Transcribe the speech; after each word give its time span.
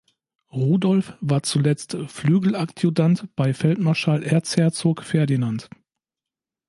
Rudolf 0.51 1.15
war 1.21 1.43
zuletzt 1.43 1.95
Flügeladjutant 2.07 3.27
bei 3.35 3.53
Feldmarschall 3.53 4.23
Erzherzog 4.23 5.03
Ferdinand. 5.03 5.69